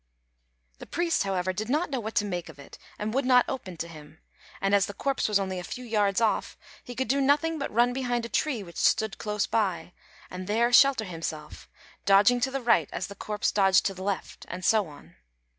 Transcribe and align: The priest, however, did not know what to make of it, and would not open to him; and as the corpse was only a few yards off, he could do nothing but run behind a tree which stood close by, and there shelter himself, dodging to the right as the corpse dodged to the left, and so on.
The 0.79 0.87
priest, 0.87 1.21
however, 1.21 1.53
did 1.53 1.69
not 1.69 1.91
know 1.91 1.99
what 1.99 2.15
to 2.15 2.25
make 2.25 2.49
of 2.49 2.57
it, 2.57 2.79
and 2.97 3.13
would 3.13 3.23
not 3.23 3.45
open 3.47 3.77
to 3.77 3.87
him; 3.87 4.17
and 4.59 4.73
as 4.73 4.87
the 4.87 4.95
corpse 4.95 5.27
was 5.27 5.39
only 5.39 5.59
a 5.59 5.63
few 5.63 5.83
yards 5.85 6.19
off, 6.19 6.57
he 6.83 6.95
could 6.95 7.07
do 7.07 7.21
nothing 7.21 7.59
but 7.59 7.71
run 7.71 7.93
behind 7.93 8.25
a 8.25 8.29
tree 8.29 8.63
which 8.63 8.77
stood 8.77 9.19
close 9.19 9.45
by, 9.45 9.93
and 10.31 10.47
there 10.47 10.73
shelter 10.73 11.05
himself, 11.05 11.69
dodging 12.03 12.39
to 12.39 12.49
the 12.49 12.61
right 12.63 12.89
as 12.91 13.05
the 13.05 13.15
corpse 13.15 13.51
dodged 13.51 13.85
to 13.85 13.93
the 13.93 14.01
left, 14.01 14.43
and 14.49 14.65
so 14.65 14.87
on. 14.87 15.17